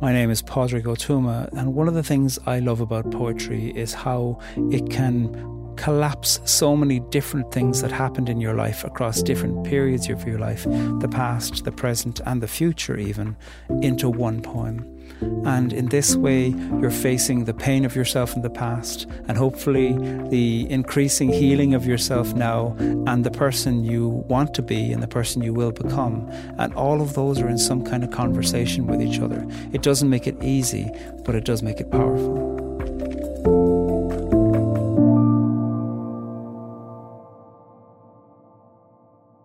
[0.00, 3.70] My name is Padraig Ó Tuama, and one of the things I love about poetry
[3.76, 9.22] is how it can collapse so many different things that happened in your life across
[9.22, 13.36] different periods of your life, the past, the present, and the future, even,
[13.82, 14.93] into one poem.
[15.20, 16.48] And in this way,
[16.80, 19.92] you're facing the pain of yourself in the past and hopefully
[20.28, 25.08] the increasing healing of yourself now and the person you want to be and the
[25.08, 26.28] person you will become.
[26.58, 29.46] And all of those are in some kind of conversation with each other.
[29.72, 30.90] It doesn't make it easy,
[31.24, 32.54] but it does make it powerful.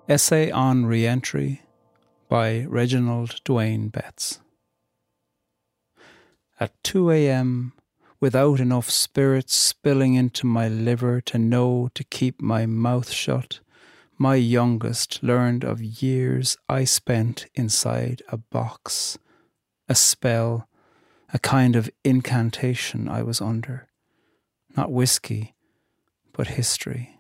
[0.10, 1.62] Essay on Reentry
[2.30, 4.40] by Reginald Dwayne Betts.
[6.60, 7.72] At 2 a.m.,
[8.20, 13.62] without enough spirits spilling into my liver to know to keep my mouth shut,
[14.18, 19.18] my youngest learned of years I spent inside a box,
[19.88, 20.68] a spell,
[21.34, 23.88] a kind of incantation I was under.
[24.76, 25.56] Not whiskey,
[26.34, 27.20] but history.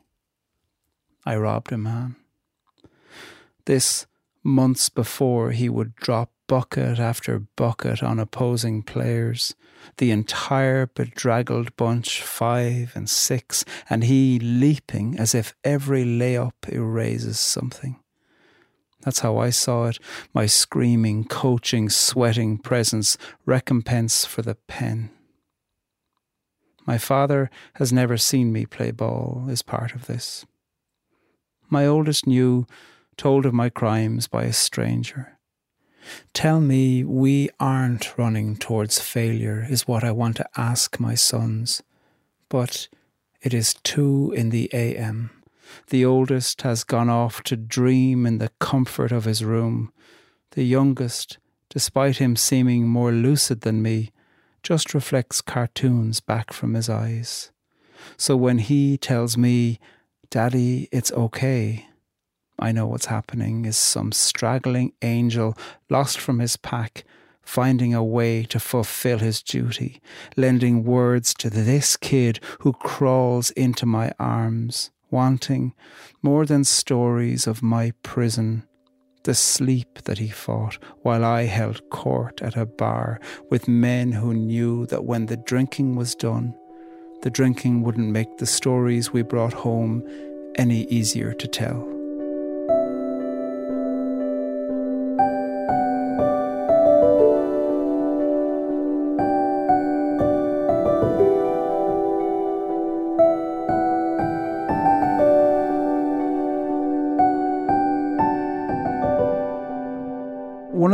[1.26, 2.18] I robbed a man.
[3.64, 4.06] This
[4.50, 9.56] months before he would drop bucket after bucket on opposing players,
[9.98, 17.40] the entire bedraggled bunch, five and six, and he leaping as if every layup erases
[17.40, 18.00] something.
[19.02, 20.00] That's how I saw it,
[20.34, 25.12] my screaming, coaching, sweating presence, recompense for the pen.
[26.86, 30.46] My father has never seen me play ball, is part of this.
[31.70, 32.66] My oldest knew
[33.20, 35.38] told of my crimes by a stranger.
[36.34, 41.84] Tell me we aren't running towards failure, is what I want to ask my sons.
[42.48, 42.88] But
[43.42, 45.32] it is two in the AM.
[45.90, 49.92] The oldest has gone off to dream in the comfort of his room.
[50.52, 54.12] The youngest, despite him seeming more lucid than me,
[54.64, 57.52] just reflects cartoons back from his eyes.
[58.16, 59.78] So when he tells me,
[60.30, 61.89] Daddy, it's okay,
[62.62, 65.58] I know what's happening is some straggling angel
[65.90, 67.06] lost from his pack,
[67.42, 70.02] finding a way to fulfill his duty,
[70.36, 75.74] lending words to this kid who crawls into my arms, wanting
[76.22, 78.64] more than stories of my prison.
[79.24, 84.34] The sleep that he fought while I held court at a bar with men who
[84.34, 86.56] knew that when the drinking was done,
[87.22, 90.04] the drinking wouldn't make the stories we brought home
[90.56, 91.99] any easier to tell.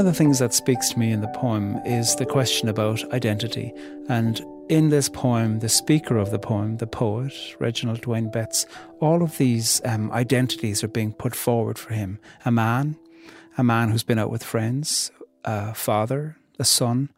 [0.05, 3.73] Of the things that speaks to me in the poem is the question about identity.
[4.07, 4.39] And
[4.69, 8.67] in this poem, the speaker of the poem, the poet, Reginald Dwayne Betts,
[8.99, 12.19] all of these um, identities are being put forward for him.
[12.45, 12.97] A man,
[13.57, 15.11] a man who's been out with friends,
[15.43, 17.09] a father, a son,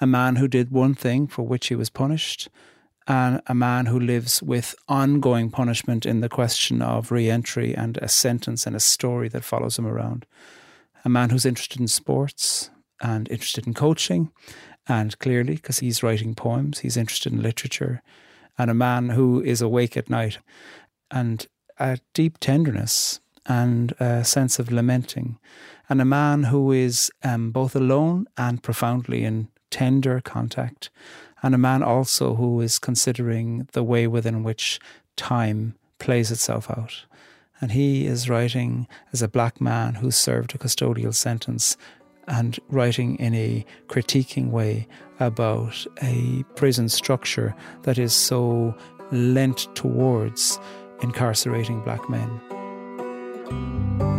[0.00, 2.48] a man who did one thing for which he was punished,
[3.06, 7.98] and a man who lives with ongoing punishment in the question of re entry and
[7.98, 10.26] a sentence and a story that follows him around
[11.04, 12.70] a man who's interested in sports
[13.00, 14.30] and interested in coaching,
[14.88, 18.02] and clearly, because he's writing poems, he's interested in literature,
[18.56, 20.38] and a man who is awake at night,
[21.10, 21.46] and
[21.78, 25.38] a deep tenderness and a sense of lamenting,
[25.88, 30.90] and a man who is um, both alone and profoundly in tender contact,
[31.42, 34.80] and a man also who is considering the way within which
[35.16, 37.04] time plays itself out
[37.60, 41.76] and he is writing as a black man who served a custodial sentence
[42.28, 44.86] and writing in a critiquing way
[45.20, 48.74] about a prison structure that is so
[49.12, 50.58] lent towards
[51.00, 54.15] incarcerating black men.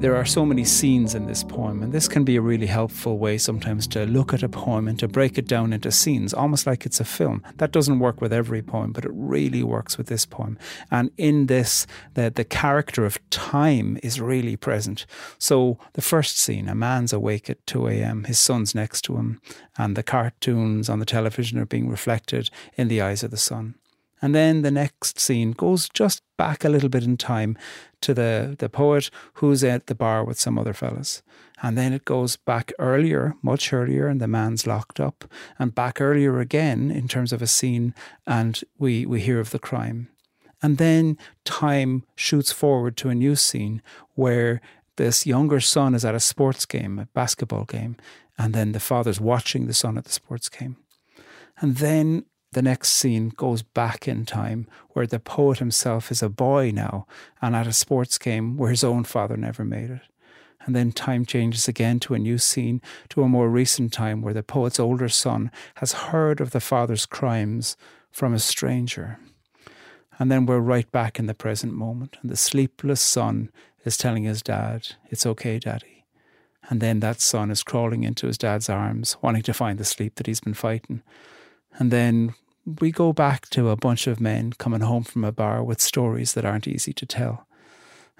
[0.00, 3.18] There are so many scenes in this poem, and this can be a really helpful
[3.18, 6.66] way sometimes to look at a poem and to break it down into scenes, almost
[6.66, 7.42] like it's a film.
[7.58, 10.58] That doesn't work with every poem, but it really works with this poem.
[10.90, 15.04] And in this, the, the character of time is really present.
[15.36, 19.42] So the first scene, a man's awake at 2 a.m., his son's next to him,
[19.76, 23.74] and the cartoons on the television are being reflected in the eyes of the son.
[24.22, 27.56] And then the next scene goes just back a little bit in time
[28.02, 31.22] to the, the poet who's at the bar with some other fellas.
[31.62, 35.24] And then it goes back earlier, much earlier, and the man's locked up,
[35.58, 37.94] and back earlier again in terms of a scene,
[38.26, 40.08] and we, we hear of the crime.
[40.62, 43.82] And then time shoots forward to a new scene
[44.14, 44.60] where
[44.96, 47.96] this younger son is at a sports game, a basketball game,
[48.38, 50.76] and then the father's watching the son at the sports game.
[51.60, 56.28] And then the next scene goes back in time where the poet himself is a
[56.28, 57.06] boy now
[57.40, 60.02] and at a sports game where his own father never made it.
[60.66, 64.34] And then time changes again to a new scene, to a more recent time where
[64.34, 67.76] the poet's older son has heard of the father's crimes
[68.10, 69.18] from a stranger.
[70.18, 73.50] And then we're right back in the present moment, and the sleepless son
[73.86, 76.04] is telling his dad, It's okay, daddy.
[76.68, 80.16] And then that son is crawling into his dad's arms, wanting to find the sleep
[80.16, 81.02] that he's been fighting.
[81.78, 82.34] And then
[82.80, 86.34] we go back to a bunch of men coming home from a bar with stories
[86.34, 87.46] that aren't easy to tell.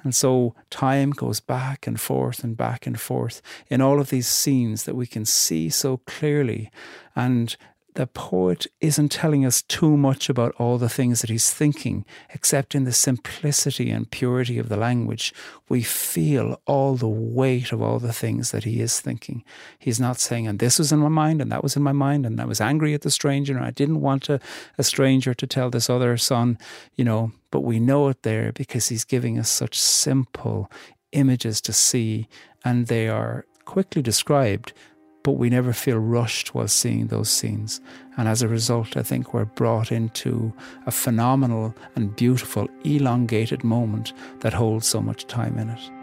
[0.02, 4.26] And so time goes back and forth and back and forth in all of these
[4.26, 6.70] scenes that we can see so clearly.
[7.14, 7.55] And
[8.00, 12.75] the poet isn't telling us too much about all the things that he's thinking, except
[12.75, 15.35] in the simplicity and purity of the language,
[15.69, 19.44] we feel all the weight of all the things that he is thinking.
[19.79, 22.25] He's not saying, and this was in my mind, and that was in my mind,
[22.25, 24.41] and I was angry at the stranger, and I didn't want a,
[24.79, 26.56] a stranger to tell this other son,
[26.94, 30.70] you know, but we know it there because he's giving us such simple
[31.12, 32.29] images to see,
[32.64, 34.73] and they are quickly described
[35.22, 37.81] but we never feel rushed while seeing those scenes.
[38.17, 40.52] And as a result, I think we're brought into
[40.87, 46.00] a phenomenal and beautiful, elongated moment that holds so much time in it.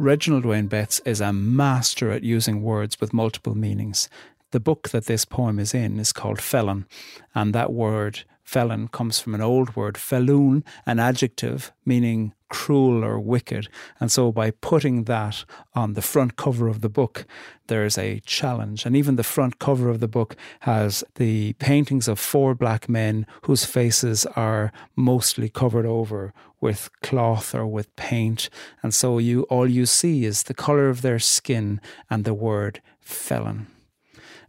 [0.00, 4.08] Reginald Dwayne Betts is a master at using words with multiple meanings.
[4.50, 6.86] The book that this poem is in is called Felon,
[7.32, 13.18] and that word felon comes from an old word, feloon, an adjective meaning cruel or
[13.18, 13.68] wicked.
[13.98, 15.44] And so by putting that
[15.74, 17.26] on the front cover of the book,
[17.68, 18.84] there's a challenge.
[18.84, 23.26] And even the front cover of the book has the paintings of four black men
[23.42, 26.32] whose faces are mostly covered over
[26.64, 28.48] with cloth or with paint.
[28.82, 31.80] And so you all you see is the color of their skin
[32.10, 33.68] and the word felon.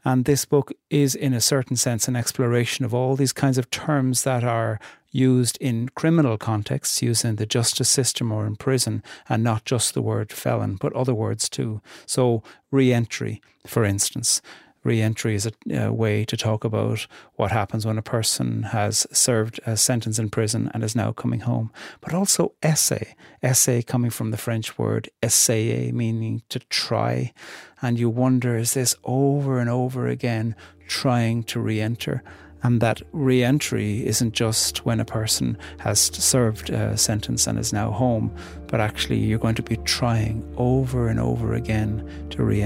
[0.06, 3.72] And this book is, in a certain sense, an exploration of all these kinds of
[3.72, 4.80] terms that are
[5.12, 9.94] used in criminal contexts, used in the justice system or in prison, and not just
[9.94, 11.82] the word felon, but other words too.
[12.06, 14.42] So, re entry, for instance.
[14.86, 19.08] Re entry is a, a, way to talk about what happens when a person has
[19.12, 21.72] served a sentence in prison and is now coming home.
[22.02, 23.16] But also essay.
[23.42, 27.34] Essay coming from the French word essayer, meaning to try.
[27.82, 30.56] And you wonder, is this over and over again
[30.88, 32.24] trying to re enter?
[32.62, 37.74] And that re entry isn't just when a person has served a sentence and is
[37.74, 38.36] now home,
[38.68, 42.62] but actually you're going to be trying over and over again to re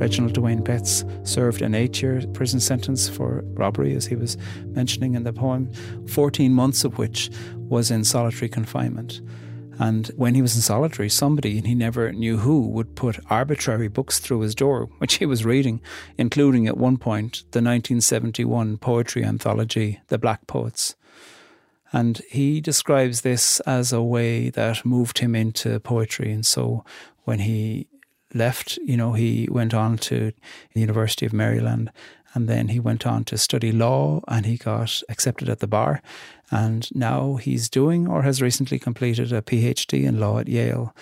[0.00, 4.38] Reginald Dwayne Betts served an eight year prison sentence for robbery, as he was
[4.68, 5.70] mentioning in the poem,
[6.08, 9.20] 14 months of which was in solitary confinement.
[9.78, 13.88] And when he was in solitary, somebody, and he never knew who, would put arbitrary
[13.88, 15.82] books through his door, which he was reading,
[16.16, 20.96] including at one point the 1971 poetry anthology, The Black Poets.
[21.92, 26.32] And he describes this as a way that moved him into poetry.
[26.32, 26.86] And so
[27.24, 27.86] when he
[28.34, 30.32] left, you know, he went on to
[30.72, 31.90] the University of Maryland
[32.34, 36.00] and then he went on to study law and he got accepted at the bar.
[36.50, 40.94] And now he's doing or has recently completed a PhD in law at Yale.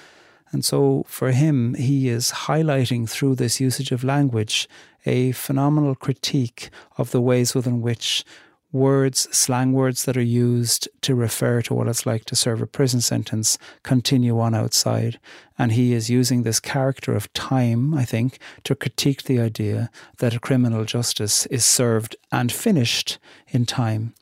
[0.50, 4.68] And so for him, he is highlighting through this usage of language
[5.04, 8.24] a phenomenal critique of the ways within which
[8.72, 12.66] words, slang words that are used to refer to what it's like to serve a
[12.66, 15.18] prison sentence continue on outside.
[15.58, 20.34] And he is using this character of time, I think, to critique the idea that
[20.34, 24.14] a criminal justice is served and finished in time.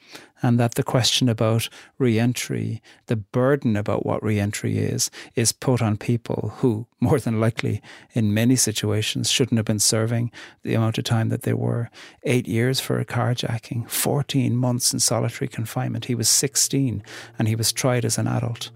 [0.43, 5.97] And that the question about re-entry, the burden about what re-entry is, is put on
[5.97, 7.81] people who, more than likely,
[8.13, 10.31] in many situations, shouldn't have been serving
[10.63, 11.91] the amount of time that they were.
[12.25, 16.07] Eight years for a carjacking, 14 months in solitary confinement.
[16.07, 17.03] He was 16
[17.39, 18.71] and he was tried as an adult.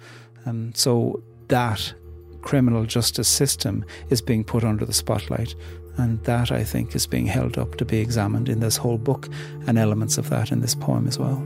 [0.47, 1.95] Um, so that
[2.43, 5.55] criminal justice system is being put under the spotlight.
[6.00, 9.28] And that, I think, is being held up to be examined in this whole book
[9.66, 11.45] and elements of that in this poem as well.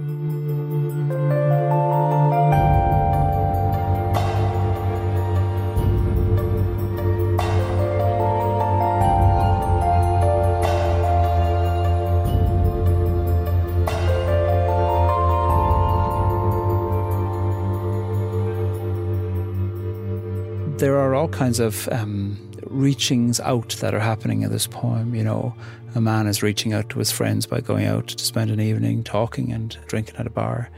[20.78, 22.36] there are all kinds of um,
[22.74, 25.14] reachings out that are happening in this poem.
[25.14, 25.54] You know,
[25.94, 29.04] a man is reaching out to his friends by going out to spend an evening
[29.04, 30.70] talking and drinking at a bar.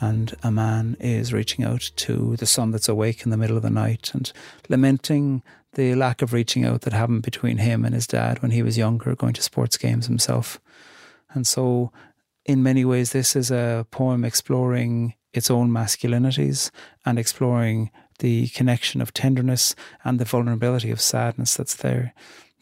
[0.00, 3.62] And a man is reaching out to the son that's awake in the middle of
[3.62, 4.32] the night and
[4.68, 5.42] lamenting
[5.74, 8.78] the lack of reaching out that happened between him and his dad when he was
[8.78, 10.58] younger, going to sports games himself.
[11.32, 11.92] And so,
[12.44, 16.70] in many ways, this is a poem exploring its own masculinities
[17.04, 19.74] and exploring the connection of tenderness
[20.04, 22.14] and the vulnerability of sadness that's there.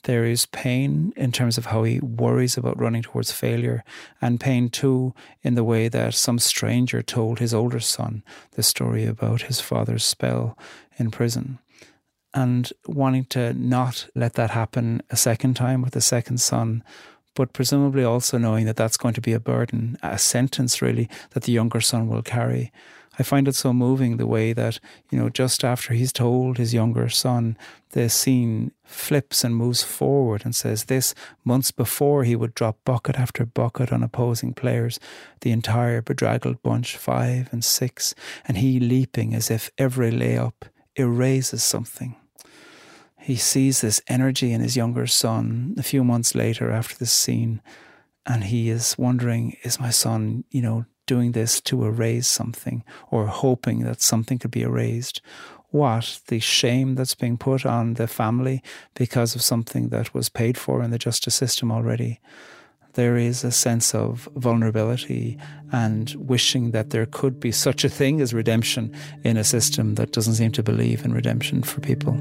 [0.05, 3.85] There is pain in terms of how he worries about running towards failure,
[4.23, 5.13] and pain too
[5.43, 8.23] in the way that some stranger told his older son
[8.53, 10.57] the story about his father's spell
[10.99, 11.59] in prison.
[12.33, 16.85] And wanting to not let that happen a second time with the second son,
[17.35, 21.43] but presumably also knowing that that's going to be a burden, a sentence really that
[21.45, 22.73] the younger son will carry.
[23.19, 24.79] I find it so moving the way that,
[25.11, 27.59] you know, just after he's told his younger son,
[27.91, 33.19] the scene flips and moves forward and says this months before he would drop bucket
[33.19, 35.01] after bucket on opposing players,
[35.41, 38.15] the entire bedraggled bunch, five and six,
[38.47, 42.15] and he leaping as if every layup erases something.
[43.21, 47.61] He sees this energy in his younger son a few months later after this scene,
[48.25, 53.27] and he is wondering, is my son, you know, doing this to erase something or
[53.27, 55.21] hoping that something could be erased.
[55.71, 56.21] What?
[56.29, 58.63] The shame that's being put on the family
[58.95, 62.21] because of something that was paid for in the justice system already.
[62.95, 65.39] There is a sense of vulnerability
[65.73, 70.13] and wishing that there could be such a thing as redemption in a system that
[70.13, 72.15] doesn't seem to believe in redemption for people.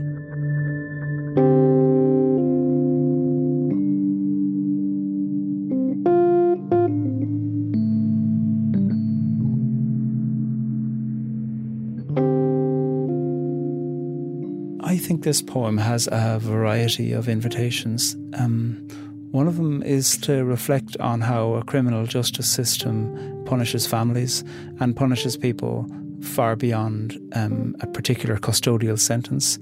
[15.08, 18.14] Think this poem has a variety of invitations.
[18.34, 18.86] Um,
[19.32, 24.44] one of them is to reflect on how a criminal justice system punishes families
[24.82, 29.60] and punishes people far beyond um, a particular custodial sentence.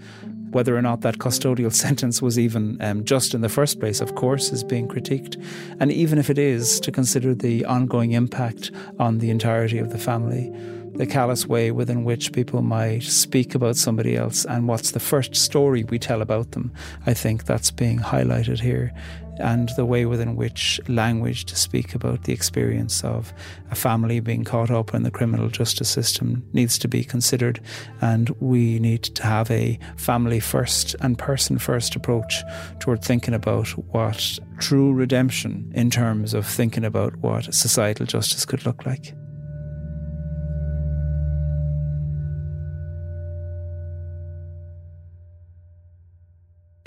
[0.50, 4.16] Whether or not that custodial sentence was even um, just in the first place, of
[4.16, 5.40] course, is being critiqued.
[5.80, 10.00] And even if it is, to consider the ongoing impact on the entirety of the
[10.00, 10.52] family
[10.98, 15.36] the callous way within which people might speak about somebody else and what's the first
[15.36, 16.72] story we tell about them.
[17.06, 18.94] I think that's being highlighted here.
[19.38, 23.34] And the way within which language to speak about the experience of
[23.70, 27.60] a family being caught up in the criminal justice system needs to be considered.
[28.00, 32.42] And we need to have a family first and person first approach
[32.80, 38.66] toward thinking about what true redemption in terms of thinking about what societal justice could
[38.66, 39.14] look like.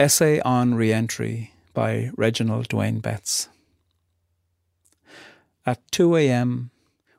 [0.00, 3.48] Essay on Reentry by Reginald Dwayne Betts.
[5.66, 6.70] At 2 a.m.,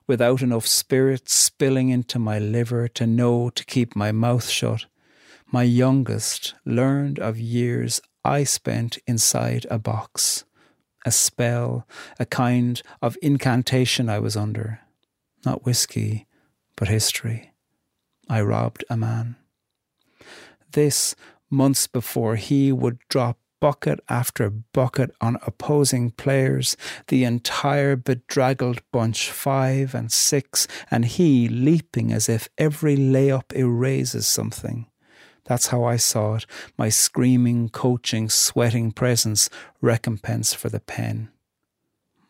[0.07, 4.86] without enough spirit spilling into my liver to know to keep my mouth shut,
[5.51, 10.45] my youngest learned of years I spent inside a box,
[11.05, 11.86] a spell,
[12.17, 14.79] a kind of incantation I was under.
[15.45, 16.27] Not whiskey,
[16.77, 17.51] but history.
[18.29, 19.36] I robbed a man.
[20.71, 21.13] This
[21.50, 26.77] months before he would drop bucket after bucket on opposing players,
[27.08, 34.25] the entire bedraggled bunch, five and six, and he leaping as if every layup erases
[34.25, 34.88] something.
[35.46, 36.46] That's how I saw it,
[36.77, 39.50] my screaming, coaching, sweating presence,
[39.82, 41.29] recompense for the pen.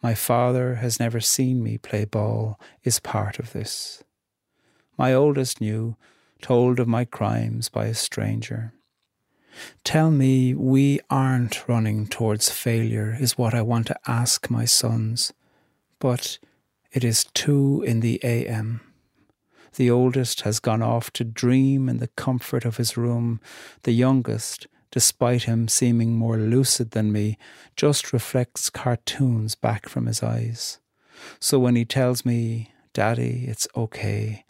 [0.01, 4.03] My father has never seen me play ball, is part of this.
[4.97, 5.97] My oldest knew,
[6.41, 8.73] told of my crimes by a stranger.
[9.83, 15.33] Tell me we aren't running towards failure, is what I want to ask my sons.
[15.99, 16.37] But
[16.91, 18.81] It is two in the a.m.
[19.75, 23.39] The oldest has gone off to dream in the comfort of his room.
[23.83, 27.37] The youngest, despite him seeming more lucid than me,
[27.75, 30.79] just reflects cartoons back from his eyes.
[31.39, 34.45] So when he tells me, Daddy, it's okay,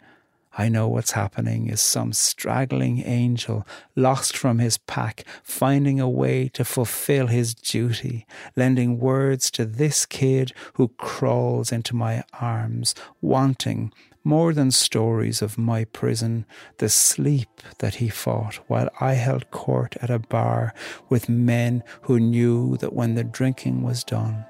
[0.58, 3.64] I know what's happening is some straggling angel
[3.94, 8.26] lost from his pack, finding a way to fulfill his duty,
[8.56, 13.92] lending words to this kid who crawls into my arms, wanting,
[14.24, 16.44] more than stories of my prison,
[16.78, 20.74] the sleep that he fought while I held court at a bar
[21.08, 24.44] with men who knew that when the drinking was done,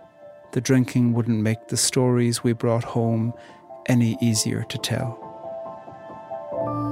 [0.53, 3.33] the drinking wouldn't make the stories we brought home
[3.87, 5.30] any easier to tell.
[6.61, 6.90] Essay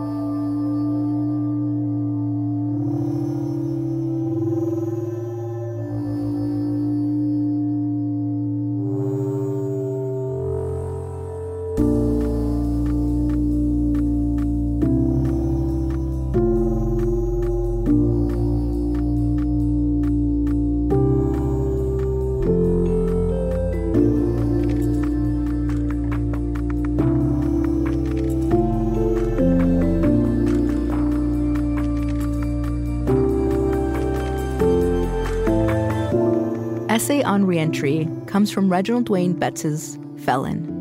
[37.38, 40.74] on reentry comes from Reginald Dwayne Betts's Felon.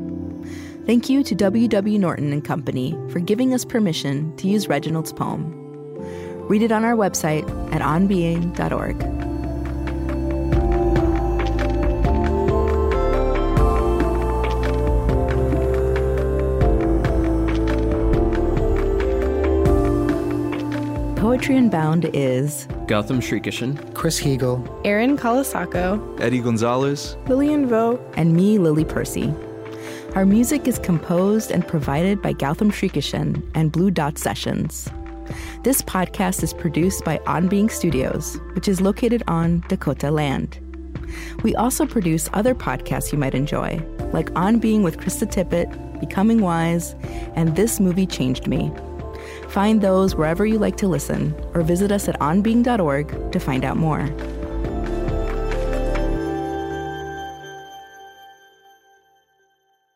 [0.88, 2.00] Thank you to W.W.
[2.00, 5.54] Norton and Company for giving us permission to use Reginald's poem.
[6.48, 8.98] Read it on our website at onbeing.org.
[21.18, 28.58] Poetry Unbound is Gautam Srikishan, Chris Heagle, Erin Colasacco, Eddie Gonzalez, Lilian Vo, and me,
[28.58, 29.34] Lily Percy.
[30.16, 34.88] Our music is composed and provided by Gautam Srikishan and Blue Dot Sessions.
[35.64, 40.58] This podcast is produced by On Being Studios, which is located on Dakota land.
[41.44, 46.40] We also produce other podcasts you might enjoy, like On Being with Krista Tippett, Becoming
[46.40, 46.96] Wise,
[47.36, 48.72] and This Movie Changed Me.
[49.50, 53.78] Find those wherever you like to listen, or visit us at onbeing.org to find out
[53.78, 54.10] more.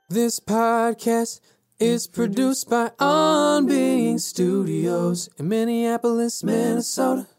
[0.10, 1.40] This podcast
[1.80, 7.31] is produced by On Being Studios in Minneapolis, Minnesota.